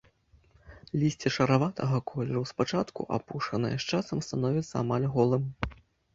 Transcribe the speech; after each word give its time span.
Лісце 1.03 1.29
шараватага 1.35 1.99
колеру, 2.13 2.41
спачатку 2.53 3.07
апушанае, 3.19 3.73
з 3.77 3.83
часам 3.95 4.17
становіцца 4.31 4.75
амаль 4.83 5.07
голым. 5.19 5.49